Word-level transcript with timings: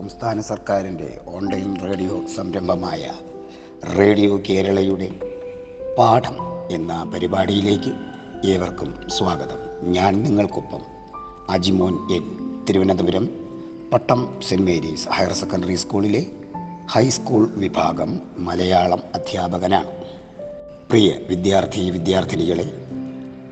സംസ്ഥാന 0.00 0.40
സർക്കാരിന്റെ 0.40 1.18
online 1.26 1.76
radio 1.88 2.26
സംരംഭമായ 2.36 3.10
റേഡിയോ 3.98 4.40
കേരളയുടെ 4.50 5.08
പാഠം 5.98 6.36
എന്ന 6.70 7.10
പരിപാടിയിലേക്ക് 7.14 7.92
ഏവർക്കും 8.46 8.94
സ്വാഗതം. 9.08 9.58
ഞാൻ 9.82 10.22
നിങ്ങൾക്കൊപ്പം 10.22 10.80
Ajimon 11.50 11.94
N. 12.12 12.24
Thiruvananthapuram 12.68 13.28
Pattom 13.92 14.40
saint 14.48 14.64
Mary's 14.64 15.08
higher 15.08 15.32
secondary 15.32 15.74
സ്കൂളിലെ 15.74 16.26
ഹൈസ്കൂൾ 16.90 17.50
വിഭാഗം 17.54 18.20
മലയാളം 18.36 19.02
അധ്യാപകനാണ്. 19.14 19.90
പ്രിയ 20.90 21.12
വിദ്യാർത്ഥി 21.28 21.90
വിദ്യാർത്ഥിനികളെ 21.90 22.72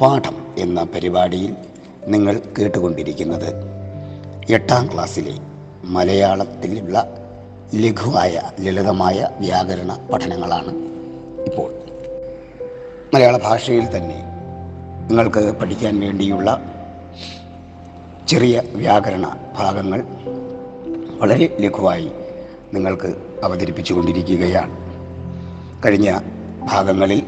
പാഠം 0.01 0.37
എന്ന 0.59 0.85
പരിപാടിയിൽ 0.85 1.55
നിങ്ങൾ 2.07 2.43
കേട്ടുകൊണ്ടിരിക്കുന്നത് 2.59 3.55
എട്ടാം 4.51 4.93
ക്ലാസ്സിലെ 4.95 5.48
മലയാളത്തിലുള്ള 5.85 7.15
ലഘുവായ 7.75 8.43
ലളിതമായ 8.61 9.29
വ്യാകരണ 9.39 10.09
പഠനങ്ങളാണ് 10.13 10.69
ഇപ്പോൾ. 11.47 11.71
മലയാള 13.15 13.37
ഭാഷയിൽ 13.37 13.97
തന്നെ 13.97 14.23
നിങ്ങൾക്ക് 15.09 15.55
പഠിക്കാൻ 15.61 16.01
വേണ്ടിയുള്ള 16.01 16.63
ചെറിയ 18.29 18.63
വ്യാകരണ 18.75 19.37
ഭാഗങ്ങൾ 19.59 20.03
വളരെ 21.21 21.57
ലഘുവായി 21.61 22.11
നിങ്ങൾക്ക് 22.75 23.15
അവതരിപ്പിച്ചു 23.45 23.95
കൊണ്ടിരിക്കുകയാണ്. 23.95 24.77
കഴിഞ്ഞ 25.87 26.19
ഭാഗങ്ങളിൽ 26.73 27.27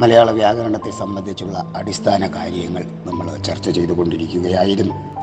മലയാള 0.00 0.30
വ്യാകരണത്തെ 0.30 0.90
സംബന്ധിച്ചുള്ള 0.90 1.72
അടിസ്ഥാന 1.76 2.26
കാര്യങ്ങൾ 2.26 2.84
നമ്മൾ 3.06 3.36
ചർച്ച 3.36 3.70
ചെയ്തുകൊണ്ടിരിക്കുകയായിരുന്നു 3.70 5.15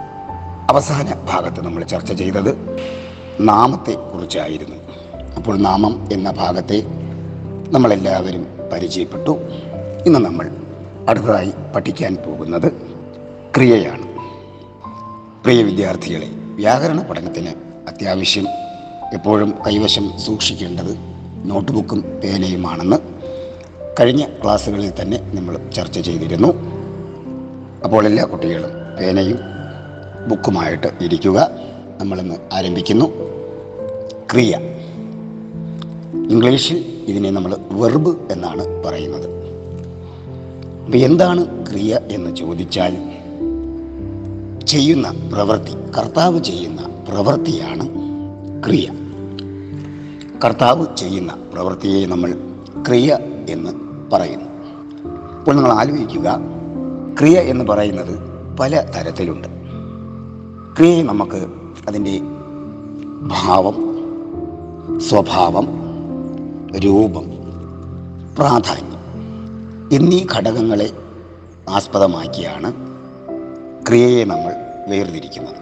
അവസാന 0.73 1.13
ഭാഗത്ത് 1.29 1.65
നമ്മൾ 1.65 1.83
ചർച്ച 1.83 2.13
ചെയ്തത് 2.13 2.77
നാമത്തെ 3.39 3.91
കുറിച്ചായിരുന്നു. 3.91 4.75
അപ്പോൾ 5.35 5.57
നാമം 5.57 6.09
എന്ന 6.13 6.31
ഭാഗത്തെ 6.31 6.83
നമ്മളെല്ലാവരും 7.71 8.47
പരിചയപ്പെട്ടു. 8.73 9.31
ഇന്ന് 10.05 10.19
നമ്മൾ 10.19 10.51
അടുത്തതായി 11.09 11.53
പഠിക്കാൻ 11.75 12.15
പോകുന്നത് 12.15 12.71
ക്രിയയാണ്. 13.55 14.03
പ്രിയ 15.43 15.63
വിദ്യാർത്ഥികളെ 15.63 16.27
വ്യാകരണ 16.33 17.01
പഠനത്തിന് 17.01 17.49
അത്യാവശ്യം 17.87 18.47
എപ്പോഴും 19.13 19.53
കൈവശം 19.67 20.19
സൂക്ഷിക്കേണ്ടത് 20.19 20.97
നോട്ട്ബുക്കും 21.45 22.01
പേനയുമാണെന്ന് 22.01 22.97
കഴിഞ്ഞ 23.99 24.25
ക്ലാസ്സുകളിൽ 24.25 24.93
തന്നെ 25.01 25.19
നമ്മൾ 25.33 25.69
ചർച്ച 25.75 25.99
ചെയ്തിരുന്നു. 25.99 26.53
അപ്പോൾ 27.83 28.05
എല്ലാ 28.05 28.25
കുട്ടികളും 28.25 28.69
പേനയും 28.99 29.39
ബുക്കുമായിട്ട് 30.29 30.87
ഇരിക്കുക. 31.01 31.49
നമ്മളിന്ന് 31.99 32.35
ആരംഭിക്കുന്നു. 32.53 33.05
ക്രിയ. 34.33 34.57
ഇംഗ്ലീഷിൽ 36.29 37.05
ഇതിനെ 37.07 37.29
നമ്മൾ 37.29 37.57
വെർബ് 37.71 38.31
എന്നാണ് 38.31 38.83
പറയുന്നത്. 38.83 39.43
അപ്പം 40.85 40.99
എന്താണ് 40.99 41.71
ക്രിയ 41.71 41.99
എന്ന് 42.11 42.35
ചോദിച്ചാൽ 42.35 42.97
ചെയ്യുന്ന 44.65 45.29
പ്രവൃത്തി 45.33 45.71
കർത്താവ് 45.97 46.43
ചെയ്യുന്ന 46.43 46.89
പ്രവൃത്തിയാണ് 47.09 47.89
ക്രിയ. 48.63 48.89
കർത്താവ് 50.45 50.85
ചെയ്യുന്ന 50.97 51.37
പ്രവൃത്തിയെ 51.53 52.05
നമ്മൾ 52.05 52.33
ക്രിയ 52.87 53.17
എന്ന് 53.49 53.71
പറയുന്നു. 54.11 54.49
അപ്പോൾ 55.39 55.55
നിങ്ങൾ 55.55 55.71
ആലോചിക്കുക 55.71 56.39
ക്രിയ 57.19 57.39
എന്ന് 57.39 57.65
പറയുന്നത് 57.65 58.19
പല 58.57 58.91
തരത്തിലുണ്ട്. 58.95 59.52
ക്രിയയെ 60.77 61.03
നമുക്ക് 61.03 61.47
അതിന്റെ 61.87 62.19
ഭാവം 63.27 63.75
സ്വഭാവം 64.99 65.67
രൂപം 66.79 67.25
പ്രാധാന്യം 68.37 68.99
എന്നീ 69.93 70.25
ഘടകങ്ങളെ 70.35 70.89
ആസ്പദമാക്കിയാണ് 71.69 72.73
ക്രിയയെ 73.87 74.23
നമ്മൾ 74.23 74.53
വേർതിരിക്കുന്നത്. 74.87 75.55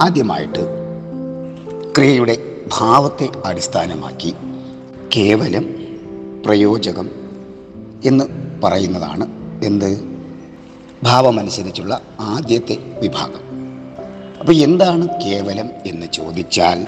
ആദ്യമായിട്ട് 0.00 0.66
ക്രിയയുടെ 1.96 2.60
ഭാവത്തെ 2.78 3.28
അടിസ്ഥാനമാക്കി 3.44 4.34
കേവലം 5.16 5.66
പ്രയോജകം 6.46 7.10
എന്ന് 8.04 8.24
പറയുന്നതാണ് 8.64 9.26
എന്ത്? 9.64 10.04
ഭാവമനുസരിച്ചുള്ള 11.02 12.00
ആദ്യത്തെ 12.20 12.98
വിഭാഗം. 13.02 13.45
അപ്പോൾ 14.40 14.52
എന്താണ് 14.52 15.08
കേവലം 15.24 15.70
എന്ന് 15.86 16.06
ചോദിച്ചാൽ 16.06 16.86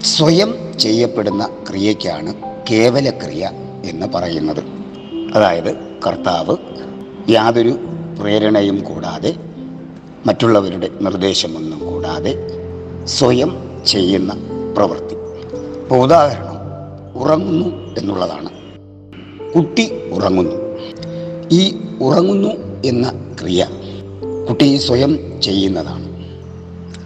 സ്വയം 0.00 0.78
ചെയ്യപ്പെടുന്ന 0.78 1.48
ക്രിയയ്ക്കാണ് 1.70 2.34
കേവലക്രിയ 2.70 3.50
എന്ന് 3.84 4.06
പറയുന്നത്. 4.06 4.64
അതായത് 5.34 5.74
കർത്താവ് 6.06 6.56
യാതൊരു 7.30 7.78
പ്രേരണയും 8.20 8.84
കൂടാതെ 8.84 9.36
മറ്റുള്ളവരുടെ 10.26 10.88
നിർദ്ദേശമൊന്നും 11.00 11.78
കൂടാതെ 11.78 12.34
സ്വയം 13.04 13.82
ചെയ്യുന്ന 13.86 14.34
പ്രവൃത്തി. 14.76 15.14
ഇപ്പോൾ 15.80 16.02
ഉദാഹരണം 16.02 16.56
ഉറങ്ങുന്നു 17.14 17.94
എന്നുള്ളതാണ്. 17.98 18.50
കുട്ടി 19.52 19.92
ഉറങ്ങുന്നു. 20.10 20.56
ഈ 21.52 21.80
ഉറങ്ങുന്നു 22.00 22.82
എന്ന 22.84 23.36
ക്രിയ 23.40 23.66
കുട്ടി 24.48 24.76
സ്വയം 24.76 25.42
ചെയ്യുന്നതാണ്. 25.42 26.11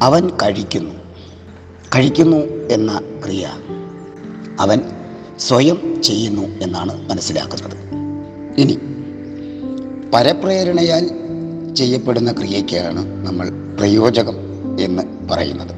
അവൻ 0.02 0.28
കഴിക്കുന്നു. 0.30 0.94
കഴിക്കുന്നു 1.96 2.36
എന്ന 2.70 3.00
ക്രിയ 3.24 3.48
അവൻ 4.60 4.80
സ്വയം 5.38 6.02
ചെയ്യുന്നു 6.02 6.42
എന്നാണ് 6.42 7.10
മനസ്സിലാക്കുന്നത്. 7.10 7.76
ഇനി 8.60 8.78
പരപ്രേരണയാൽ 10.14 11.10
ചെയ്യപ്പെടുന്ന 11.74 12.32
ക്രിയയ്ക്കാണ് 12.32 13.26
നമ്മൾ 13.26 13.50
പ്രയോജകം 13.78 14.36
എന്ന് 14.80 15.02
പറയുന്നത്. 15.30 15.72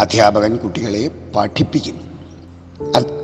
അധ്യാപകൻ 0.00 0.56
കുട്ടികളെ 0.56 1.10
പഠിപ്പിക്കുന്നു. 1.36 2.02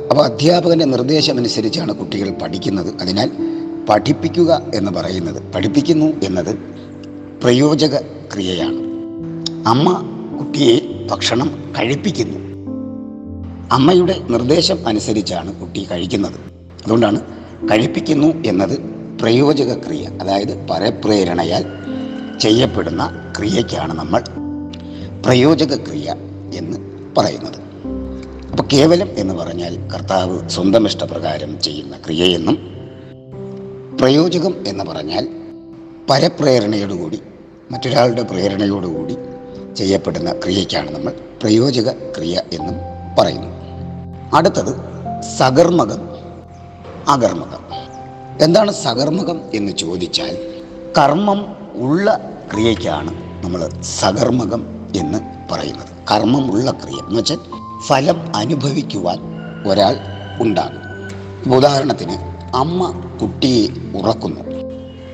അപ്പോൾ 0.09 0.23
അധ്യാപകന്റെ 0.25 0.85
നിർദ്ദേശമനുസരിച്ചാണ് 0.85 1.95
കുട്ടികൾ 1.95 2.29
പഠിക്കുന്നത്. 2.29 3.01
അതിനാൽ 3.01 3.31
പഠിപ്പിക്കുക 3.89 4.61
എന്ന് 4.75 4.91
പറയുന്നത് 4.91 5.53
പഠിപ്പിക്കുന്നു 5.53 6.05
എന്നത് 6.05 6.55
പ്രയോജക 7.43 7.97
ക്രിയയാണ്. 7.99 8.86
അമ്മ 9.67 10.01
കുട്ടിയെ 10.39 11.07
ഭക്ഷണം 11.11 11.73
കഴിപ്പിക്കുന്നു. 11.79 12.39
അമ്മയുടെ 13.71 14.21
നിർദ്ദേശം 14.29 14.87
അനുസരിച്ചാണ് 14.87 15.55
കുട്ടി 15.55 15.87
കഴിക്കുന്നത്. 15.91 16.33
അതുകൊണ്ടാണ് 16.85 17.21
കഴിപ്പിക്കുന്നു 17.71 18.27
എന്നത് 18.45 18.79
പ്രയോജക 19.21 19.87
ക്രിയ 19.87 20.09
അതായത് 20.21 20.67
പരപ്രേരണയാൽ 20.67 21.65
ചെയ്യപ്പെടുന്ന 22.39 23.33
ക്രിയയ്ക്കാണ് 23.37 23.93
നമ്മൾ 23.93 24.23
പ്രയോജക 25.25 25.75
ക്രിയ 25.75 26.15
എന്ന് 26.53 26.77
പറയുന്നത്. 27.17 27.59
അപ്പോൾ 28.51 28.63
കേവലം 28.73 29.09
എന്ന് 29.17 29.33
പറഞ്ഞാൽ 29.33 29.89
കർത്താവ് 29.95 30.49
സ്വന്തം 30.49 30.85
ഇഷ്ടപ്രകാരം 30.85 31.61
ചെയ്യുന്ന 31.61 31.97
ക്രിയയെന്നും 31.97 32.57
പ്രയോജകം 33.97 34.67
എന്ന് 34.67 34.83
പറഞ്ഞാൽ 34.83 35.27
പരപ്രേരണയോടുകൂടി 36.09 37.21
മറ്റൊരാളുടെ 37.71 38.23
പ്രേരണയോടുകൂടി 38.23 39.17
ചെയ്യപ്പെടുന്ന 39.77 40.33
ക്രിയയ്ക്കാണ് 40.33 40.95
നമ്മൾ 40.95 41.13
പ്രയോജക 41.41 41.91
ക്രിയ 41.91 42.41
എന്നും 42.53 42.75
പറയുന്നു 43.19 43.47
അടുത്തത് 44.33 44.73
സകർമ്മകം 45.37 46.09
അകർമ്മകം. 47.07 47.63
എന്താണ് 48.41 48.71
സകർമ്മകം 48.71 49.41
എന്ന് 49.53 49.71
ചോദിച്ചാൽ 49.71 50.37
കർമ്മം 50.97 51.55
ഉള്ള 51.75 52.31
ക്രിയയ്ക്കാണ് 52.53 53.11
നമ്മൾ 53.43 53.69
സകർമ്മകം 53.81 54.87
എന്ന് 54.95 55.19
പറയുന്നത്. 55.51 55.87
കർമ്മം 56.11 56.51
ഉള്ള 56.51 56.71
ക്രിയ 56.71 56.97
എന്ന് 57.07 57.19
വെച്ചാൽ 57.19 57.37
ഫലം 57.87 58.35
അനുഭവിക്കുവാൻ 58.35 59.19
ഒരാൾ 59.67 59.95
ഉണ്ടാകും. 60.39 60.87
ഉദാഹരണത്തിന് 61.55 62.17
അമ്മ 62.55 62.91
കുട്ടിയെ 63.21 63.67
ഉറക്കുന്നു. 63.97 64.41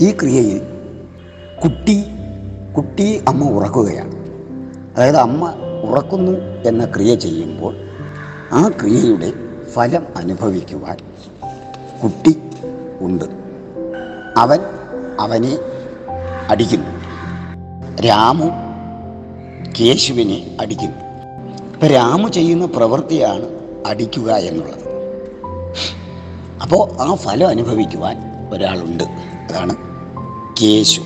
ഈ 0.01 0.11
ക്രിയയിൽ 0.11 0.61
കുട്ടി 1.63 2.03
കുട്ടിയെ 2.77 3.19
അമ്മ 3.27 3.49
ഉറക്കുകയാണ്. 3.49 4.12
അതായത് 4.97 5.17
അമ്മ 5.17 5.53
ഉറക്കുന്നു 5.83 6.31
എന്ന 6.67 6.85
ക്രിയ 6.85 7.15
ചെയ്യുമ്പോൾ 7.15 7.75
ആ 8.51 8.69
ക്രിയയുടെ 8.81 9.33
ഫലം 9.73 10.07
അനുഭവിക്കുവാൻ 10.15 10.97
കുട്ടി 12.03 12.41
ഉണ്ട്. 13.01 13.25
അവൻ 14.37 14.59
അവനെ 15.19 15.57
അടിക്കുന്നു. 16.49 16.89
രാമു 18.01 18.49
കേശുവിനെ 19.79 20.57
അടിക്കുന്നു. 20.61 20.97
ഇപ്പം 21.73 21.87
രാമു 21.87 22.27
ചെയ്യുന്ന 22.27 22.65
പ്രവൃത്തിയാണ് 22.65 23.49
അടിക്കുക 23.87 24.31
എന്നുള്ളത്. 24.31 24.83
അപ്പോൾ 26.61 27.01
ആ 27.01 27.15
ഫലം 27.15 27.47
അനുഭവിക്കുവാൻ 27.47 28.17
ഒരാളുണ്ട്. 28.53 29.03
അതാണ് 29.03 29.75
കേശു. 30.61 31.01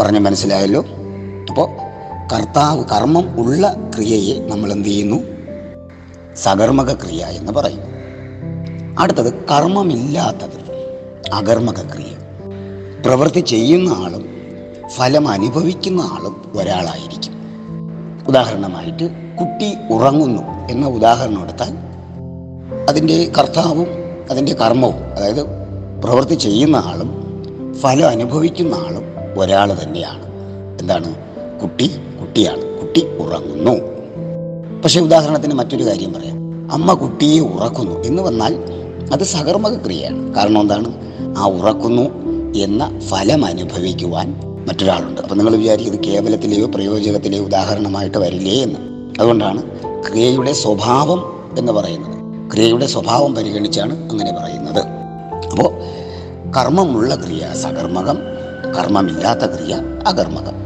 പറഞ്ഞ് 0.00 0.18
മനസ്സിലായല്ലോ? 0.18 0.84
അപ്പോൾ 1.50 1.83
കർത്താവ് 2.32 2.84
കർമ്മം 2.84 3.40
ഉള്ള 3.40 3.76
ക്രിയയെ 3.96 4.48
നമ്മൾ 4.48 4.72
എന്ത് 4.72 4.88
ചെയ്യുന്നു? 4.88 5.16
സകർമ്മക 6.34 6.92
ക്രിയ 6.92 7.24
എന്ന് 7.24 7.52
പറയും 7.52 7.80
അടുത്തത് 8.98 9.34
കർമ്മമില്ലാത്തത്. 9.34 10.64
അകർമ്മക 11.32 11.94
ക്രിയ. 11.94 12.16
പ്രവൃത്തി 13.06 13.40
ചെയ്യുന്ന 13.40 13.88
ആളും 13.88 14.28
ഫലം 14.88 15.28
അനുഭവിക്കുന്ന 15.28 16.00
ആളും 16.00 16.52
ഒരാളായിരിക്കും. 16.56 17.32
ഉദാഹരണമായിട്ട് 18.28 19.04
കുട്ടി 19.40 19.74
ഉറങ്ങുന്നു 19.90 20.68
എന്ന 20.70 20.86
ഉദാഹരണം 20.86 21.42
എടുത്താൽ 21.42 21.76
അതിന്റെ 22.88 23.32
കർത്താവും 23.38 23.86
അതിന്റെ 24.30 24.54
കർമ്മവും 24.54 25.14
അതായത് 25.16 25.42
പ്രവൃത്തി 26.04 26.34
ചെയ്യുന്ന 26.34 26.76
ആളും 26.76 27.24
ഫലം 27.80 28.08
അനുഭവിക്കുന്ന 28.08 28.74
ആളും 28.74 29.04
ഒരാൾ 29.38 29.76
തന്നെയാണ്. 29.82 30.26
എന്താണ്? 30.80 31.14
കുട്ടി 31.62 31.90
കുട്ടിയാണ്. 32.34 32.80
കുട്ടി 32.80 33.06
ഉറങ്ങുന്നു. 33.06 33.72
പക്ഷെ 34.82 35.00
ഉദാഹരണത്തിന് 35.00 35.54
മറ്റൊരു 35.54 35.84
കാര്യം 35.86 36.12
പറയാം. 36.12 36.34
അമ്മ 36.72 36.94
കുട്ടിയെ 36.94 37.40
ഉറക്കുന്നു. 37.40 38.04
എന്ന് 38.04 38.22
വന്നാൽ 38.22 38.58
അത് 39.12 39.22
സകർമ്മക 39.22 39.84
ക്രിയയാണ്. 39.84 40.34
കാരണം 40.34 40.60
എന്താണ്? 40.60 40.92
ആ 41.38 41.46
ഉറക്കുന്നു 41.46 42.02
എന്ന 42.56 43.00
ഫലം 43.00 43.44
അനുഭവിക്കുവാൻ 43.44 44.40
മറ്റൊരാളുണ്ട്. 44.68 45.20
അപ്പം 45.20 45.38
നിങ്ങൾ 45.38 45.56
വിചാരിക്കുന്നത് 45.56 46.04
കേവലത്തിലെയോ 46.04 46.66
പ്രയോജകത്തിലെയോ 46.66 47.44
ഉദാഹരണമായിട്ട് 47.44 48.18
വരില്ലേ 48.18 48.62
എന്ന്. 48.62 48.78
അതുകൊണ്ടാണ് 49.20 49.62
ക്രിയയുടെ 50.10 50.52
സ്വഭാവം 50.52 51.50
എന്ന് 51.58 51.72
പറയുന്നത്. 51.72 52.52
ക്രിയയുടെ 52.52 52.86
സ്വഭാവം 52.86 53.34
പരിഗണിച്ചാണ് 53.34 54.10
അങ്ങനെ 54.10 54.32
പറയുന്നത്. 54.32 54.84
അപ്പോൾ 55.50 55.72
കർമ്മമുള്ള 56.52 57.14
ക്രിയ 57.14 57.50
സകർമ്മകം 57.62 58.18
കർമ്മമില്ലാത്ത 58.78 59.40
ക്രിയ 59.40 59.78
അകർമ്മകം. 60.06 60.63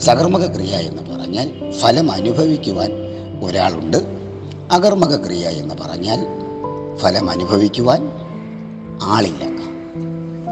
സകർമ്മക 0.00 0.54
ക്രിയ 0.54 0.74
എന്ന് 0.74 1.02
പറഞ്ഞാൽ 1.02 1.70
ഫലം 1.70 2.12
അനുഭവിക്കുവാൻ 2.12 2.90
ഒരാളുണ്ട്. 3.44 3.96
അകർമ്മക 4.72 5.26
ക്രിയ 5.26 5.48
എന്ന് 5.48 5.74
പറഞ്ഞാൽ 5.80 6.26
ഫലം 6.96 7.30
അനുഭവിക്കുവാൻ 7.30 8.12
ആളില്ല. 9.02 9.44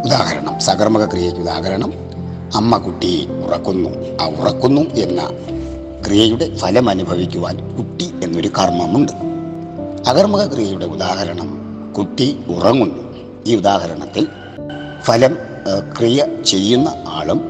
ഉദാഹരണം 0.04 0.60
സകർമ്മക 0.60 1.10
ക്രിയയ്ക്ക് 1.10 1.40
ഉദാഹരണം 1.40 1.92
അമ്മ 2.54 2.76
കുട്ടി 2.76 3.28
ഉറക്കുന്നു 3.46 3.90
ആ 4.22 4.28
ഉറക്കുന്നു 4.28 4.81
എന്ന 4.81 5.22
ക്രിയയുടെ 6.06 6.54
ഫലം 6.54 6.88
അനുഭവിക്കുവാൻ 6.88 7.76
കുട്ടി 7.76 8.14
എന്നൊരു 8.22 8.48
കർമ്മമുണ്ട്. 8.48 9.12
അകർമ്മക 10.08 10.54
ക്രിയയുടെ 10.54 10.84
ഉദാഹരണം 10.84 11.60
കുട്ടി 11.98 12.40
ഉറങ്ങുന്നു. 12.48 13.02
ഈ 13.46 13.56
ഉദാഹരണത്തിൽ 13.56 14.26
ഫലം 15.02 15.38
ക്രിയ 15.98 16.26
ചെയ്യുന്ന 16.46 16.88
ആളും 17.06 17.40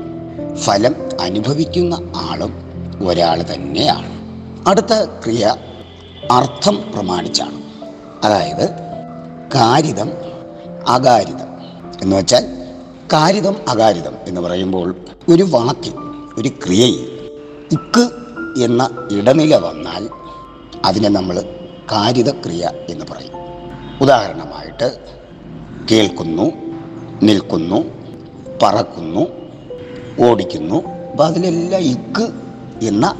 ഫലം 0.55 0.95
അനുഭവിക്കുന്ന 1.21 2.13
ആളും 2.17 2.55
ഒരാൾ 3.07 3.45
തന്നെയാണ്. 3.55 4.21
അടുത്ത 4.69 5.05
ക്രിയ 5.05 5.57
അർത്ഥം 6.31 6.79
പ്രമാണിച്ചാണ്. 6.95 7.63
അതായത് 8.25 8.71
കാരിതം 9.55 10.11
അകാരിതം. 10.89 11.51
എന്ന് 12.03 12.17
വെച്ചാൽ 12.17 12.47
കാരിതം 13.13 13.57
അകാരിതം 13.69 14.13
എന്ന് 14.27 14.41
പറയുമ്പോൾ 14.41 14.97
ഒരു 15.29 15.43
വാക്കിൽ 15.43 15.95
ഒരു 16.39 16.49
ക്രിയയിൽ 16.49 17.31
ഇക്ക് 17.73 18.11
എന്ന 18.65 19.09
ഇടനില 19.11 19.57
വന്നാൽ 19.57 20.09
അതിനെ 20.85 21.09
നമ്മൾ 21.09 21.43
കാരിതക്രിയ 21.93 22.71
എന്ന് 22.89 23.05
പറയും. 23.11 23.33
ഉദാഹരണമായിട്ട് 24.01 24.99
കേൾക്കുന്നു 25.91 26.53
നിൽക്കുന്നു 27.23 27.85
പറക്കുന്നു 28.63 29.27
ഓടിക്കുന്നു 30.29 31.00
അപ്പം 31.11 31.27
അതിലെല്ലാം 31.27 31.83
ഇക്ക് 31.83 32.33
എന്ന 32.87 33.15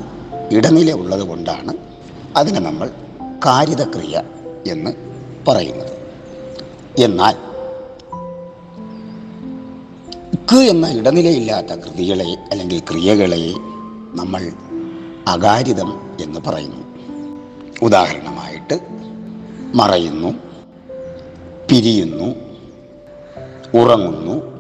ഇടനില 0.53 0.93
ഉള്ളത് 0.93 1.21
കൊണ്ടാണ് 1.21 1.75
അതിനെ 2.37 2.61
നമ്മൾ 2.61 2.91
കാരിതക്രിയ 3.47 4.23
എന്ന് 4.67 4.91
പറയുന്നത്. 5.49 5.99
എന്നാൽ 6.99 7.35
ഇക്ക് 10.33 10.57
എന്ന 10.57 10.89
ഇടനിലയില്ലാത്ത 10.89 11.67
കൃതികളെ 11.67 12.37
അല്ലെങ്കിൽ 12.51 12.83
ക്രിയകളെ 12.91 13.55
നമ്മൾ 14.17 14.53
അകാരിതം 15.29 16.17
എന്ന് 16.21 16.41
പറയുന്നു. 16.47 16.81
ഉദാഹരണമായിട്ട് 17.83 18.81
മറയുന്നു 19.75 20.29
പിരിയുന്നു 21.71 22.35
ഉറങ്ങുന്നു 23.79 24.51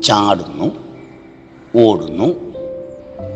ചാടുന്നു 0.00 0.64
ഓടുന്നു 1.78 2.43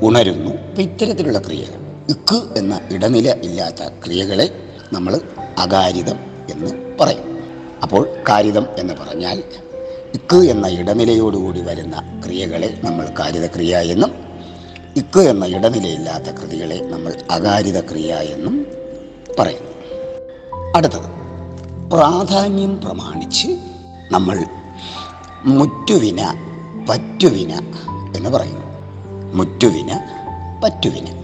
ഉണരുന്നു. 0.02 0.50
അപ്പം 0.50 0.82
ഇത്തരത്തിലുള്ള 0.82 1.38
ക്രിയകൾ 1.38 1.80
ഇക്ക് 2.08 2.58
എന്ന 2.58 2.80
ഇടനില 2.90 3.34
ഇല്ലാത്ത 3.42 3.88
ക്രിയകളെ 4.04 4.50
നമ്മൾ 4.92 5.20
അകാരിതം 5.58 6.18
എന്ന് 6.50 6.96
പറയും. 7.00 7.24
അപ്പോൾ 7.82 8.08
കാരിതം 8.28 8.66
എന്ന് 8.78 8.94
പറഞ്ഞാൽ 8.94 9.42
ഇക്ക് 10.14 10.36
എന്ന 10.36 10.66
ഇടനിലയോടുകൂടി 10.68 11.62
വരുന്ന 11.62 12.20
ക്രിയകളെ 12.24 12.78
നമ്മൾ 12.84 13.06
കാരിതക്രിയ 13.18 13.76
എന്നും 13.76 14.12
ഇക്ക് 14.96 15.18
എന്ന 15.18 15.46
ഇടനിലയില്ലാത്ത 15.46 16.30
കൃതികളെ 16.30 16.80
നമ്മൾ 16.82 17.14
അകാരിത 17.30 17.80
ക്രിയ 17.80 18.14
എന്നും 18.14 18.66
പറയുന്നു 19.38 19.72
അടുത്തത് 20.76 21.08
പ്രാധാന്യം 21.88 22.80
പ്രമാണിച്ച് 22.80 23.48
നമ്മൾ 24.10 24.38
മുറ്റുവിന 25.44 26.20
പറ്റുവിന 26.88 27.52
എന്ന് 28.16 28.30
പറയുന്നു 28.30 28.67
മുറ്റുവിന 29.34 30.00
പറ്റുവിന്. 30.64 31.18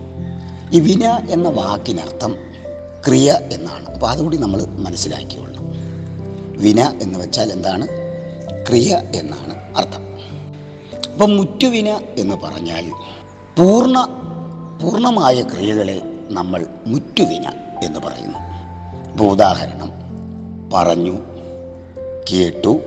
ഈ 0.73 0.81
വിന 0.81 1.27
എന്ന 1.31 1.49
വാക്കിനർത്ഥം 1.49 2.37
ക്രിയ 3.07 3.39
എന്നാണ്. 3.53 3.91
അപ്പോൾ 3.91 4.11
അതുകൂടി 4.11 4.37
നമ്മൾ 4.37 4.65
മനസ്സിലാക്കിയുള്ളൂ. 4.65 5.65
വിന 6.63 6.99
എന്ന് 7.03 7.19
വെച്ചാൽ 7.19 7.53
എന്താണ്? 7.53 7.89
ക്രിയ 8.69 9.03
എന്നാണ് 9.15 9.79
അർത്ഥം. 9.79 10.05
അപ്പം 11.13 11.37
മുറ്റുവിന 11.37 11.89
എന്ന് 12.19 12.37
പറഞ്ഞാൽ 12.37 12.91
പൂർണ 13.59 14.09
പൂർണമായ 14.83 15.43
ക്രിയകളെ 15.43 16.03
നമ്മൾ 16.31 16.67
മുറ്റുവിന 16.87 17.49
എന്ന് 17.83 18.01
പറയുന്നു. 18.01 18.39
ഇപ്പോൾ 19.11 19.25
ഉദാഹരണം 19.25 19.93
പറഞ്ഞു 20.75 21.19
കേട്ടു 22.33 22.81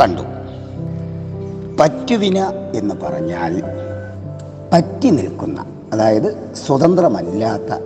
കണ്ടു. 0.00 0.22
പറ്റുവിന 1.80 2.38
എന്ന് 2.76 2.94
പറഞ്ഞാൽ 2.94 3.62
പറ്റി 4.72 5.10
നിൽക്കുന്ന 5.10 5.64
അതായത് 5.92 6.52
സ്വതന്ത്രമല്ലാത്ത 6.66 7.80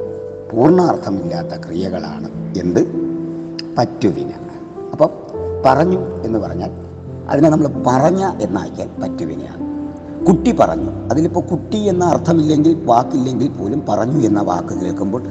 പൂർണാർത്ഥമില്ലാത്ത 0.53 1.67
ക്രിയകളാണ് 1.67 2.59
എന്ത്? 2.59 2.89
പറ്റുവിന 3.79 4.31
അപ്പം 4.93 5.11
പറഞ്ഞു 5.67 6.23
എന്ന് 6.25 6.39
പറഞ്ഞാൽ 6.39 6.71
അതിനെ 7.29 7.49
നമ്മൾ 7.49 7.69
പറഞ്ഞ 7.87 8.25
എന്നാക്കിയാൽ 8.41 8.89
പറ്റുവിനയാണ്. 9.03 9.71
കുട്ടി 10.27 10.53
പറഞ്ഞു 10.53 10.91
അതിലിപ്പോൾ 10.91 11.41
കുട്ടി 11.41 11.77
എന്ന 11.77 12.05
അർത്ഥമില്ലെങ്കിൽ 12.05 12.85
വാക്കില്ലെങ്കിൽ 12.85 13.49
പോലും 13.49 13.87
പറഞ്ഞു 13.89 14.27
എന്ന 14.27 14.43
വാക്ക് 14.43 14.75
കേൾക്കുമ്പോൾ 14.75 15.23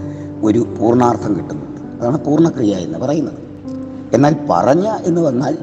ഒരു 0.44 0.60
പൂർണാർത്ഥം 0.80 1.38
കിട്ടുന്നുണ്ട്. 1.38 2.02
അതാണ് 2.02 2.26
പൂർണക്രിയ 2.26 2.76
എന്ന് 2.76 3.00
പറയുന്നത്. 3.00 3.38
എന്നാൽ 4.14 4.36
പറഞ്ഞ 4.50 4.88
എന്ന് 4.88 5.22
വന്നാൽ 5.22 5.58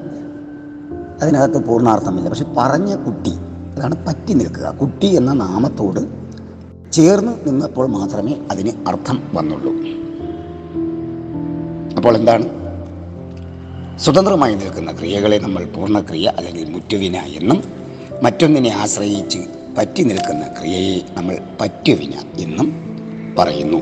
അതിനകത്ത് 1.23 1.64
പൂർണാർത്ഥമില്ല. 1.64 2.28
പക്ഷെ 2.28 2.45
പറഞ്ഞ 2.57 2.97
കുട്ടി 2.97 3.33
അതാണ് 3.76 4.06
പറ്റി 4.06 4.33
നിൽക്കുക. 4.33 4.71
കുട്ടി 4.71 5.06
എന്ന 5.06 5.33
നാമത്തോട് 5.33 6.00
ചേർന്ന് 6.92 7.33
നിന്നപ്പോൾ 7.49 7.87
മാത്രമേ 7.87 8.37
അതിന് 8.50 8.88
അർത്ഥം 8.88 9.30
വന്നുള്ളൂ. 9.35 9.73
അപ്പോൾ 11.97 12.16
എന്താണ്? 12.16 12.47
സ്വതന്ത്രമായി 13.99 14.54
നിൽക്കുന്ന 14.54 14.92
ക്രിയകളെ 14.92 15.38
നമ്മൾ 15.38 15.64
പൂർണക്രിയ 15.64 16.33
അല്ലെങ്കിൽ 16.37 16.71
മുറ്റുവിന 16.71 17.16
എന്നും 17.16 17.62
മറ്റൊന്നിനെ 18.23 18.71
ആശ്രയിച്ച് 18.71 19.38
പറ്റി 19.78 20.02
നിൽക്കുന്ന 20.02 20.47
ക്രിയയെ 20.61 21.00
നമ്മൾ 21.16 21.38
പറ്റുവിന 21.61 22.14
എന്നും 22.40 22.68
പറയുന്നു. 23.38 23.80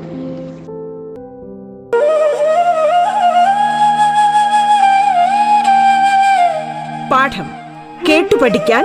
പാഠം 7.11 7.49
കേട്ടു 8.09 8.37
പഠിക്കാൻ 8.43 8.85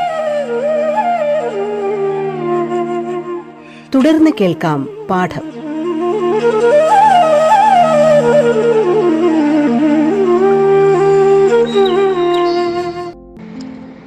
തുടർന്ന് 4.01 4.31
കേൾക്കാം 4.41 5.07
പാഠം. 5.09 5.41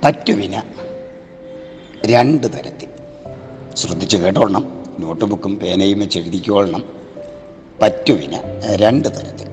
പറ്റുവിന 0.04 0.62
രണ്ട് 2.06 2.46
തരത്തിൽ. 2.46 2.88
ശ്രദ്ധിച്ച് 3.74 4.16
കേട്ടോളണം 4.16 4.84
നോട്ട് 4.98 5.24
ബുക്കും 5.24 5.56
പേനയും 5.56 5.98
വെച്ച് 5.98 6.18
എഴുതിക്കോളണം. 6.18 6.84
പറ്റുവിന 7.82 8.40
രണ്ട് 8.76 9.08
തരത്തിൽ. 9.08 9.48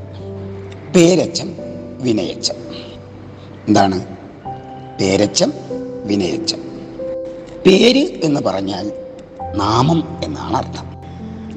പേരച്ചം 0.96 1.54
വിനയച്ചം 2.02 2.56
എന്താണ്? 3.68 4.18
പേരച്ചം 5.02 5.54
വിനയച്ചം 6.06 6.60
പേര് 7.66 8.26
എന്ന് 8.26 8.42
പറഞ്ഞാൽ 8.42 9.01
നാമം 9.56 10.20
എന്നാണ് 10.24 10.58
അർത്ഥം. 10.58 10.92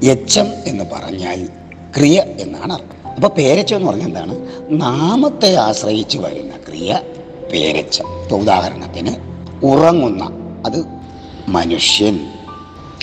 യച്ചം 0.03 0.47
എന്ന് 0.65 0.83
പറഞ്ഞാൽ 0.93 1.49
ക്രിയ 1.97 2.21
എന്നാണ് 2.21 2.73
അർത്ഥം. 2.73 3.07
അപ്പൊ 3.07 3.29
പേരച്ചം 3.29 3.75
എന്ന് 3.75 3.87
പറഞ്ഞാൽ 3.87 4.07
എന്താണ്? 4.07 4.47
നാമത്തെ 4.69 5.55
ആശ്രയിച്ച് 5.55 6.17
വരുന്ന 6.17 6.57
ക്രിയ 6.67 6.99
പേരച്ചം. 7.53 8.23
ഇപ്പൊ 8.23 8.37
ഉദാഹരണത്തിന് 8.37 9.15
ഉറങ്ങുന്ന 9.65 10.29
അത് 10.65 10.85
മനുഷ്യൻ. 11.47 12.19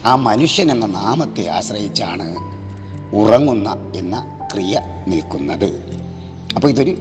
ആ 0.04 0.14
മനുഷ്യൻ 0.14 0.70
എന്ന 0.70 0.87
നാമത്തെ 0.87 1.49
ആശ്രയിച്ചാണ് 1.49 2.37
ഉറങ്ങുന്ന 3.16 3.92
എന്ന 3.96 4.49
ക്രിയ 4.54 4.80
നിൽക്കുന്നത്. 5.08 6.00
അപ്പോൾ 6.54 6.68
ഇതൊരു 6.68 6.96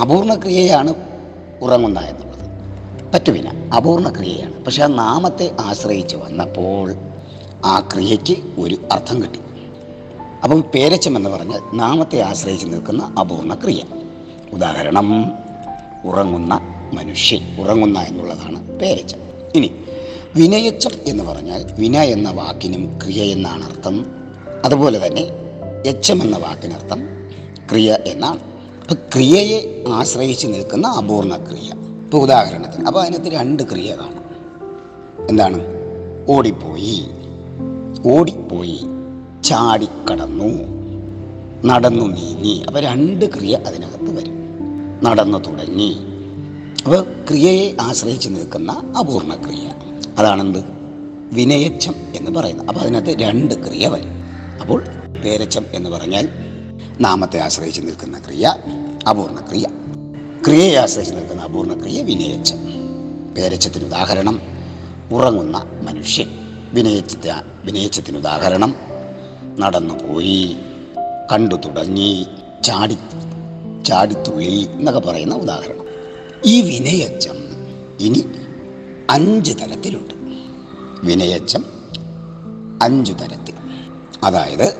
അപൂർണ 0.00 0.34
ക്രിയയാണ് 0.34 0.94
ഉറങ്ങുന്ന 1.62 2.00
എന്നുള്ളത് 2.00 2.29
പറ്റുവിന 3.14 3.72
അപൂർണ 3.76 4.08
ക്രിയയാണ്. 4.08 4.64
പക്ഷെ 4.64 4.82
ആ 4.82 4.86
നാമത്തെ 4.86 5.56
ആശ്രയിച്ച് 5.60 6.16
വന്നപ്പോൾ 6.16 6.94
ആ 7.64 7.88
ക്രിയയ്ക്ക് 7.94 8.60
ഒരു 8.60 8.76
അർത്ഥം 8.92 9.22
കിട്ടി. 9.22 9.40
അപ്പം 10.42 10.60
പേരച്ചം 10.60 11.16
എന്ന് 11.16 11.30
പറഞ്ഞാൽ 11.30 11.60
നാമത്തെ 11.74 12.20
ആശ്രയിച്ച് 12.20 12.66
നിൽക്കുന്ന 12.66 13.14
അപൂർണ 13.20 13.54
ക്രിയ. 13.54 13.82
ഉദാഹരണം 14.52 15.32
ഉറങ്ങുന്ന 16.04 16.60
മനുഷ്യൻ. 16.94 17.60
ഉറങ്ങുന്ന 17.60 17.98
എന്നുള്ളതാണ് 17.98 18.78
പേരച്ചം. 18.78 19.18
ഇനി 19.54 19.70
വിനയച്ചം 20.36 20.90
എന്ന് 21.06 21.24
പറഞ്ഞാൽ 21.24 21.70
വിന 21.78 21.96
എന്ന 21.96 22.30
വാക്കിനും 22.30 22.98
ക്രിയ 23.04 23.22
എന്നാണ് 23.22 23.64
അർത്ഥം. 23.64 24.06
അതുപോലെ 24.64 25.06
തന്നെ 25.06 25.28
യച്ചം 25.86 26.22
എന്ന 26.22 26.36
വാക്കിനർത്ഥം 26.36 27.08
ക്രിയ 27.70 27.98
എന്നാണ്. 28.06 28.40
അപ്പം 28.82 28.96
ക്രിയയെ 29.14 29.84
ആശ്രയിച്ച് 29.88 30.46
നിൽക്കുന്ന 30.46 30.86
അപൂർണ 30.86 31.36
ക്രിയ. 31.36 31.89
ഇപ്പൊ 32.10 32.22
ഉദാഹരണത്തിന് 32.22 32.86
അപ്പോൾ 32.86 33.02
അതിനകത്ത് 33.02 33.28
രണ്ട് 33.28 33.62
ക്രിയ 33.62 33.96
കാണും. 33.96 34.24
എന്താണ്? 35.30 35.60
ഓടിപ്പോയി. 36.28 37.10
ഓടിപ്പോയി. 38.04 38.80
ചാടിക്കടന്നു. 39.44 40.48
നടന്നു 41.64 42.04
നീങ്ങി 42.04 42.64
അപ്പോൾ 42.66 42.80
രണ്ട് 42.80 43.34
ക്രിയ 43.34 43.56
അതിനകത്ത് 43.66 44.16
വരും. 44.16 44.34
നടന്നു 45.04 45.38
തുടങ്ങി. 45.38 45.96
അപ്പോൾ 46.84 47.02
ക്രിയയെ 47.02 47.76
ആശ്രയിച്ച് 47.80 48.28
നിൽക്കുന്ന 48.28 48.72
അപൂർണ 48.98 49.34
ക്രിയ. 49.34 49.72
അതാണെന്ത്? 50.18 50.64
വിനയച്ചം 51.32 51.94
എന്ന് 52.14 52.30
പറയുന്നത്. 52.30 52.68
അപ്പോൾ 52.68 52.80
അതിനകത്ത് 52.80 53.18
രണ്ട് 53.18 53.68
ക്രിയ 53.68 53.88
വരും. 53.88 54.22
അപ്പോൾ 54.60 54.84
പേരച്ചം 55.24 55.64
എന്ന് 55.72 55.90
പറഞ്ഞാൽ 55.90 56.28
നാമത്തെ 57.00 57.40
ആശ്രയിച്ച് 57.40 57.80
നിൽക്കുന്ന 57.80 58.18
ക്രിയ 58.18 58.54
അപൂർണ 59.10 59.40
ക്രിയ. 59.40 59.66
ക്രിയയെ 60.46 60.76
ആശ്രയിച്ച് 60.76 61.14
നിൽക്കുന്ന 61.14 61.42
അപൂർണ 61.42 61.80
ക്രിയ 61.80 62.02
വിനയച്ചം 62.02 62.56
പേരച്ചത്തിന് 63.34 63.84
ഉദാഹരണം 63.84 64.40
ഉറങ്ങുന്ന 65.12 65.64
മനുഷ്യൻ 65.82 66.30
വിനയച്ച 66.72 67.28
വിനയച്ചത്തിന് 67.64 68.18
ഉദാഹരണം 68.18 68.74
നടന്നു 69.58 69.94
പോയി 69.94 70.56
കണ്ടു 71.32 71.54
തുടങ്ങി 71.54 72.26
ചാടി 72.64 72.98
ചാടിത്തുള്ളി 73.86 74.68
എന്നൊക്കെ 74.72 75.00
പറയുന്ന 75.00 75.34
ഉദാഹരണം. 75.34 75.84
ഈ 76.44 76.60
വിനയച്ചം 76.60 77.36
ഇനി 78.00 78.24
അഞ്ച് 79.10 79.52
തരത്തിലുണ്ട്. 79.52 80.14
വിനയച്ചം 81.06 81.64
അഞ്ച് 82.82 83.12
തരത്തിൽ. 83.12 83.54
അതായത് 84.24 84.74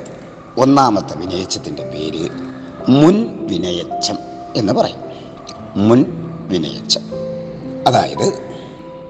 ഒന്നാമത്തെ 0.59 1.19
വിനയച്ചത്തിന്റെ 1.19 1.83
പേര് 1.83 2.31
മുൻ 2.89 3.47
വിനയച്ചം 3.47 4.19
എന്ന് 4.57 4.73
പറയും. 4.73 5.10
മുൻ 5.77 6.05
വിനയിച്ച 6.49 6.99
അതായത് 7.87 8.51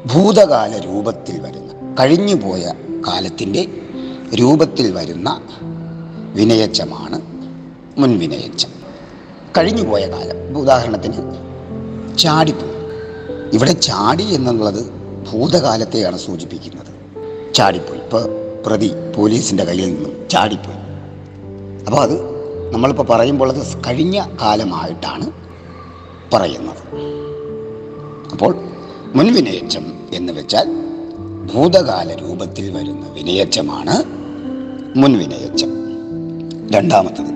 ഭൂതകാല 0.06 0.78
രൂപത്തിൽ 0.78 1.40
വരുന്ന 1.40 1.96
കഴിഞ്ഞുപോയ 2.00 2.72
കാലത്തിന്റെ 3.08 3.68
രൂപത്തിൽ 4.34 4.92
വരുന്ന 4.92 5.42
വിനയച്ചമാണ് 6.34 7.20
മുൻ 8.00 8.18
വിനയച്ചം. 8.18 8.68
കഴിഞ്ഞുപോയ 9.58 10.06
കാലം 10.06 10.58
ഉദാഹരണത്തിന് 10.58 11.16
ചാടിപ്പോ 12.18 12.66
ഇവിടെ 13.52 13.72
ചാടി 13.72 14.34
എന്നുള്ളത് 14.34 14.90
ഭൂതകാലത്തെയാണ് 15.32 16.18
സൂചിപ്പിക്കുന്നത്. 16.18 17.54
ചാടിപ്പോയി. 17.54 18.00
ഇപ്പോൾ 18.00 18.28
പ്രതി 18.66 18.92
പോലീസിന്റെ 19.16 19.64
കയ്യിൽ 19.64 19.94
നിന്നും 19.94 20.28
ചാടിപ്പോയി. 20.30 20.76
അപ്പോൾ 21.84 22.02
അത് 22.02 22.40
നമ്മളിപ്പോൾ 22.74 23.02
പറയുമ്പോൾ 23.02 23.52
അത് 23.52 23.82
കഴിഞ്ഞ 23.86 24.26
കാലമായിട്ടാണ് 24.40 25.49
പറയുന്നത്. 26.32 26.96
അപ്പോൾ 28.32 28.56
മുൻവിനയച്ചം 29.14 29.92
എന്ന് 30.12 30.32
വെച്ചാൽ 30.32 30.80
ഭൂതകാല 31.54 32.14
രൂപത്തിൽ 32.14 32.76
വരുന്ന 32.76 33.12
വിനയച്ചമാണ് 33.12 34.04
മുൻവിനയച്ചം. 34.98 35.70
രണ്ടാമത്തത് 36.70 37.26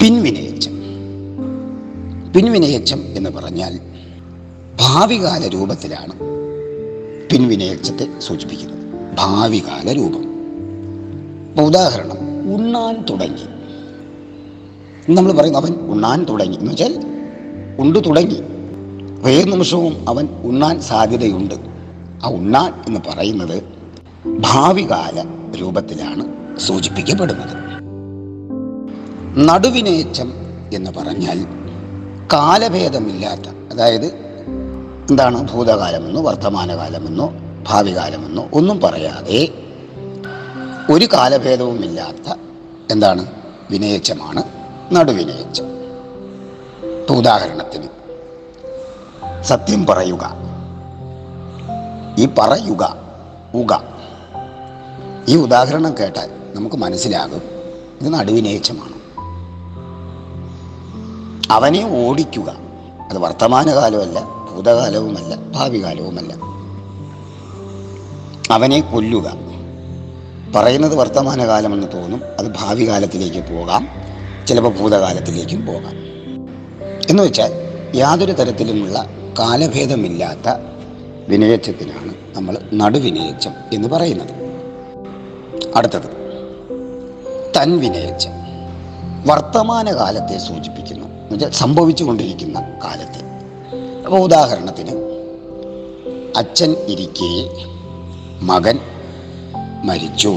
പിൻവിനയച്ചം. 0.00 0.72
പിൻവിനയച്ചം 2.32 3.02
എന്ന് 3.04 3.30
പറഞ്ഞാൽ 3.30 3.80
ഭാവികാല 4.80 5.48
രൂപത്തിലാണ് 5.48 6.12
പിൻവിനയച്ചത്തെ 7.30 8.06
സൂചിപ്പിക്കുന്നത്. 8.18 9.14
ഭാവികാല 9.18 9.92
രൂപം. 9.92 10.32
ഉദാഹരണം 11.66 12.52
ഉണ്ണാൻ 12.54 13.04
തുടങ്ങി. 13.10 13.44
നമ്മൾ 15.12 15.32
പറയും 15.32 15.56
അവൻ 15.56 15.74
ഉണ്ണാൻ 15.74 16.24
തുടങ്ങി. 16.24 16.56
എന്ന് 16.56 16.70
വെച്ചാൽ 16.70 17.11
ഉണ്ടു 17.78 17.98
തുടങ്ങി. 17.98 18.42
വേറെ 19.22 19.50
നിമിഷവും 19.50 20.08
അവൻ 20.08 20.28
ഉണ്ണാൻ 20.42 20.80
സാധ്യതയുണ്ട്. 20.80 21.54
ആ 22.24 22.28
ഉണ്ണാൻ 22.28 22.74
എന്ന് 22.86 23.00
പറയുന്നത് 23.08 23.62
ഭാവികാല 24.40 25.24
രൂപത്തിലാണ് 25.60 26.58
സൂചിപ്പിക്കപ്പെടുന്നത്. 26.58 27.72
നടുവിനേച്ചം 29.48 30.32
എന്ന് 30.74 30.90
പറഞ്ഞാൽ 30.90 31.44
കാലഭേദമില്ലാത്ത 32.32 33.72
അതായത് 33.72 34.06
എന്താണ് 35.10 35.48
ഭൂതകാലമെന്നോ 35.52 36.22
വർത്തമാനകാലമെന്നോ 36.22 37.32
ഭാവികാലമെന്നോ 37.68 38.48
ഒന്നും 38.52 38.80
പറയാതെ 38.80 39.48
ഒരു 40.90 41.08
കാലഭേദവുമില്ലാത്ത 41.12 42.34
എന്താണ് 42.90 43.26
വിനയച്ചമാണ് 43.70 44.42
നടുവിനയച്ചം 44.92 45.81
ഇപ്പൊ 47.02 47.14
ഉദാഹരണത്തിന് 47.14 47.88
സത്യം 49.42 49.86
പറയുക. 49.86 50.36
ഈ 52.18 52.28
പറയുക 52.38 52.96
ഉക. 53.54 53.78
ഈ 55.28 55.36
ഉദാഹരണം 55.36 55.94
കേട്ടാൽ 56.00 56.30
നമുക്ക് 56.54 56.76
മനസ്സിലാകും 56.76 57.42
ഇത് 58.00 58.14
നടുവിനേച്ചമാണ്. 58.14 58.92
അവനെ 61.52 62.08
ഓടിക്കുക 62.08 62.48
അത് 63.10 63.18
വർത്തമാനകാലമല്ല 63.18 64.24
ഭൂതകാലവുമല്ല 64.52 65.36
ഭാവികാലവുമല്ല. 65.36 66.34
അവനെ 68.54 68.80
കൊല്ലുക. 68.80 69.32
പറയുന്നത് 70.56 70.94
വർത്തമാനകാലമെന്ന് 70.94 71.86
തോന്നും 71.92 72.22
അത് 72.38 72.52
ഭാവി 72.58 72.88
കാലത്തിലേക്ക് 72.88 73.54
പോകാം 73.54 73.88
ചിലപ്പോൾ 74.46 74.78
ഭൂതകാലത്തിലേക്കും 74.78 75.66
പോകാം. 75.66 76.11
എന്ന് 77.10 77.22
വെച്ചാൽ 77.22 77.52
യാതൊരു 77.94 78.32
തരത്തിലുമുള്ള 78.32 79.06
കാലഭേദമില്ലാത്ത 79.38 80.54
വിനയച്ചത്തിനാണ് 81.28 82.14
നമ്മൾ 82.36 82.58
നടുവിനയച്ചം 82.74 83.52
എന്ന് 83.72 83.88
പറയുന്നത്. 83.88 84.42
അടുത്തത് 85.76 86.32
തൻ 87.56 87.78
വിനയച്ചം. 87.78 88.30
വർത്തമാനകാലത്തെ 89.26 90.38
സൂചിപ്പിക്കുന്നു. 90.38 91.06
എന്നുവെച്ചാൽ 91.06 91.50
സംഭവിച്ചുകൊണ്ടിരിക്കുന്ന 91.50 92.60
കാലത്തെ. 92.84 93.20
അപ്പോൾ 94.04 94.20
ഉദാഹരണത്തിന് 94.20 94.90
അച്ഛൻ 96.36 96.76
ഇരിക്കെ 96.88 97.50
മകൻ 98.40 98.78
മരിച്ചു. 99.84 100.36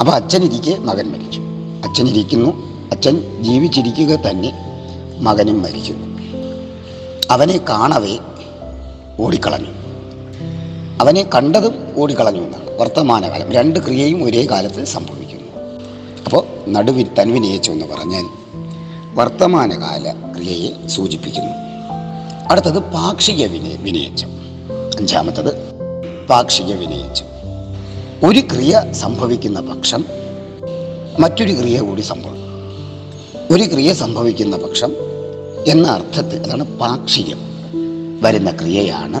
അപ്പോൾ 0.00 0.12
അച്ഛൻ 0.12 0.42
ഇരിക്കെ 0.42 0.78
മകൻ 0.78 1.12
മരിച്ചു. 1.12 1.40
അച്ഛൻ 1.88 2.08
ഇരിക്കുന്നു. 2.08 2.74
അച്ഛൻ 2.92 3.42
ജീവിച്ചിരിക്കുക 3.42 4.16
തന്നെ 4.16 4.63
മകനും 5.20 5.62
മരിച്ചു. 5.62 5.94
അവനെ 7.30 7.60
കാണവേ 7.68 8.18
ഓടിക്കളഞ്ഞു. 9.20 9.70
അവനെ 11.00 11.22
കണ്ടതും 11.34 11.92
ഓടിക്കളഞ്ഞു 11.96 12.40
എന്നാണ്. 12.40 12.78
വർത്തമാനകാലം. 12.78 13.52
രണ്ട് 13.52 13.84
ക്രിയയും 13.84 14.24
ഒരേ 14.24 14.46
കാലത്ത് 14.46 14.84
സംഭവിക്കുന്നു. 14.84 15.60
അപ്പോൾ 16.26 16.46
നടുവിൽ 16.68 17.06
തൻവിനയിച്ചു 17.18 17.72
എന്ന് 17.72 17.86
പറഞ്ഞാൽ 17.86 18.24
വർത്തമാനകാല 19.14 20.12
ക്രിയയെ 20.36 20.88
സൂചിപ്പിക്കുന്നു. 20.88 21.50
അടുത്തത് 22.50 22.78
പാക്ഷിക 22.78 23.46
വിനയ 23.46 23.76
വിനയിച്ചം. 23.76 24.28
അഞ്ചാമത്തത് 24.98 25.54
പാക്ഷിക 26.30 26.74
വിനയിച്ചം. 26.74 27.26
ഒരു 28.28 28.40
ക്രിയ 28.40 28.82
സംഭവിക്കുന്ന 28.92 29.60
പക്ഷം 29.60 30.04
മറ്റൊരു 31.20 31.52
ക്രിയ 31.52 31.80
കൂടി 31.80 32.00
സംഭവിക്കും 32.00 32.33
ഒരു 33.50 33.62
ക്രിയ 33.62 33.92
സംഭവിക്കുന്ന 33.92 34.56
പക്ഷം 34.56 34.92
എന്ന 35.66 35.88
അർത്ഥത്തിൽ 35.88 36.44
അതാണ് 36.44 36.78
പാക്ഷികം. 36.78 37.38
വരുന്ന 38.22 38.50
ക്രിയയാണ് 38.50 39.20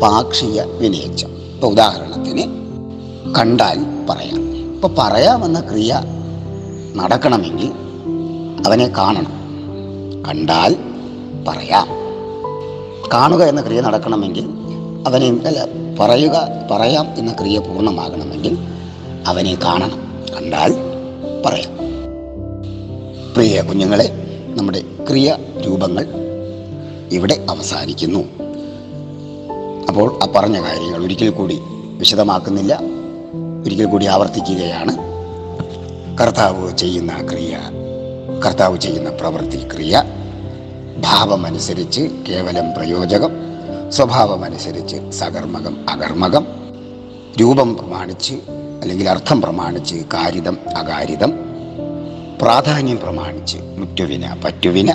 പാക്ഷിക 0.00 0.62
വിനയച്ചം 0.62 1.28
ഇപ്പോൾ 1.28 1.66
ഉദാഹരണത്തിന് 1.66 2.42
കണ്ടാൽ 3.34 4.06
പറയാം. 4.10 4.72
ഇപ്പോൾ 4.74 4.94
പറയാമെന്ന 4.98 5.60
ക്രിയ 5.60 6.00
നടക്കണമെങ്കിൽ 6.94 7.72
അവനെ 8.66 8.88
കാണണം. 8.88 9.32
കണ്ടാൽ 10.28 10.76
പറയാം. 11.48 11.88
കാണുക 13.14 13.42
എന്ന 13.42 13.60
ക്രിയ 13.60 13.80
നടക്കണമെങ്കിൽ 13.80 14.48
അവനെ 15.06 15.40
അല്ല 15.46 15.66
പറയുക 16.00 16.48
പറയാം 16.70 17.06
എന്ന 17.18 17.32
ക്രിയ 17.32 17.58
പൂർണമാകണമെങ്കിൽ 17.58 18.58
അവനെ 19.26 19.54
കാണണം. 19.54 20.24
കണ്ടാൽ 20.36 20.74
പറയാം. 21.46 21.81
പ്രിയ 23.34 23.62
കുഞ്ഞുങ്ങളെ 23.62 24.12
നമ്മുടെ 24.56 24.82
ക്രിയ 25.10 25.36
രൂപങ്ങൾ 25.66 26.06
ഇവിടെ 27.12 27.46
അവസാനിക്കുന്നു. 27.50 28.18
അപ്പോൾ 29.88 30.18
ആ 30.22 30.28
പറഞ്ഞ 30.36 30.62
കാര്യങ്ങൾ 30.62 31.04
ഒരിക്കൽ 31.04 31.30
കൂടി 31.30 31.58
വിശദമാക്കുന്നില്ല. 31.98 32.80
ഒരിക്കൽ 33.64 33.84
കൂടി 33.84 34.06
ആവർത്തിക്കുകയാണ്. 34.06 34.96
കർത്താവ് 36.18 36.76
ചെയ്യുന്ന 36.76 37.28
ക്രിയ 37.32 37.58
കർത്താവ് 38.46 38.78
ചെയ്യുന്ന 38.78 39.10
പ്രവൃത്തി 39.10 39.68
ക്രിയ 39.74 40.02
ഭാവമനുസരിച്ച് 40.98 42.00
കേവലം 42.28 42.74
പ്രയോജകം 42.76 43.30
സ്വഭാവമനുസരിച്ച് 43.88 45.10
സകർമ്മകം 45.10 45.86
അകർമ്മകം 45.90 46.46
രൂപം 47.40 47.76
പ്രമാണിച്ച് 47.76 48.34
അല്ലെങ്കിൽ 48.82 49.08
അർത്ഥം 49.08 49.42
പ്രമാണിച്ച് 49.42 49.94
കാരിതം 50.14 50.58
അകാരിതം 50.76 51.51
പ്രാധാന്യം 52.42 53.00
പ്രമാണിച്ച് 53.00 53.58
മുറ്റുവിന 53.58 54.40
പറ്റുവിന 54.44 54.94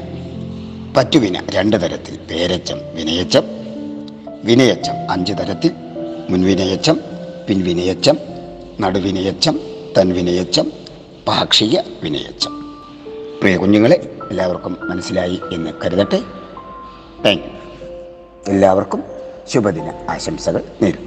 പറ്റുവിന 0.97 1.43
രണ്ട് 1.49 1.77
തരത്തിൽ 1.81 2.19
പേരച്ചം 2.31 2.77
വിനയച്ചം 2.93 3.43
വിനയച്ചം 4.43 5.11
അഞ്ച് 5.11 5.33
തരത്തിൽ 5.33 5.71
മുൻവിനയച്ചം 6.29 6.99
പിൻവിനയച്ചം 7.49 8.17
നടുവിനയച്ചം 8.81 9.59
തൻവിനയച്ചം 9.97 10.71
പാക്ഷിക 11.27 11.79
വിനയച്ചം. 12.03 12.51
പ്രിയ 13.41 13.57
കുഞ്ഞുങ്ങളെ 13.57 14.17
എല്ലാവർക്കും 14.31 14.77
മനസ്സിലായി 14.81 15.39
എന്ന് 15.53 15.71
കരുതട്ടെ. 15.85 16.21
താങ്ക് 17.25 17.43
എല്ലാവർക്കും 18.47 19.03
ശുഭദിന 19.47 19.93
ആശംസകൾ 20.09 20.61
നേരുന്നു. 20.81 21.06